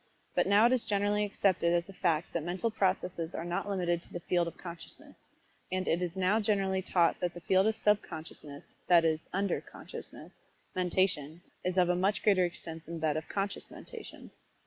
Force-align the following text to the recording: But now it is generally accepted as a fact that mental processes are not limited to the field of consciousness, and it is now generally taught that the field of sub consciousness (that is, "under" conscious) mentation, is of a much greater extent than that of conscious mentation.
But 0.33 0.47
now 0.47 0.65
it 0.65 0.71
is 0.71 0.87
generally 0.87 1.23
accepted 1.25 1.73
as 1.73 1.87
a 1.87 1.93
fact 1.93 2.33
that 2.33 2.41
mental 2.41 2.71
processes 2.71 3.35
are 3.35 3.45
not 3.45 3.69
limited 3.69 4.01
to 4.01 4.11
the 4.13 4.19
field 4.19 4.47
of 4.47 4.57
consciousness, 4.57 5.15
and 5.71 5.87
it 5.87 6.01
is 6.01 6.15
now 6.15 6.39
generally 6.39 6.81
taught 6.81 7.19
that 7.19 7.35
the 7.35 7.41
field 7.41 7.67
of 7.67 7.77
sub 7.77 8.01
consciousness 8.01 8.73
(that 8.87 9.05
is, 9.05 9.19
"under" 9.31 9.61
conscious) 9.61 10.11
mentation, 10.75 11.41
is 11.63 11.77
of 11.77 11.87
a 11.89 11.95
much 11.95 12.23
greater 12.23 12.45
extent 12.45 12.83
than 12.87 12.99
that 13.01 13.15
of 13.15 13.29
conscious 13.29 13.69
mentation. 13.69 14.31